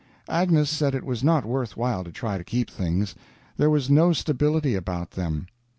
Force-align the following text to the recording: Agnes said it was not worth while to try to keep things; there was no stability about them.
Agnes 0.29 0.67
said 0.67 0.95
it 0.95 1.03
was 1.05 1.23
not 1.23 1.45
worth 1.45 1.77
while 1.77 2.03
to 2.03 2.11
try 2.11 2.35
to 2.35 2.43
keep 2.43 2.71
things; 2.71 3.13
there 3.57 3.69
was 3.69 3.87
no 3.87 4.11
stability 4.13 4.73
about 4.73 5.11
them. 5.11 5.45